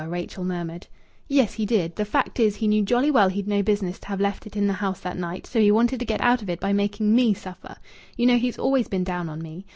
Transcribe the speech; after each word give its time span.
Rachel 0.09 0.43
murmured. 0.43 0.87
"Yes, 1.27 1.53
he 1.53 1.63
did. 1.67 1.95
The 1.95 2.05
fact 2.05 2.39
is, 2.39 2.55
he 2.55 2.67
knew 2.67 2.81
jolly 2.81 3.11
well 3.11 3.29
he'd 3.29 3.47
no 3.47 3.61
business 3.61 3.99
to 3.99 4.07
have 4.07 4.19
left 4.19 4.47
it 4.47 4.55
in 4.57 4.65
the 4.65 4.73
house 4.73 4.99
that 5.01 5.15
night, 5.15 5.45
so 5.45 5.59
he 5.59 5.69
wanted 5.71 5.99
to 5.99 6.05
get 6.07 6.21
out 6.21 6.41
of 6.41 6.49
it 6.49 6.59
by 6.59 6.73
making 6.73 7.13
me 7.13 7.35
suffer. 7.35 7.75
You 8.17 8.25
know 8.25 8.37
he's 8.37 8.57
always 8.57 8.87
been 8.87 9.03
down 9.03 9.29
on 9.29 9.43
me. 9.43 9.63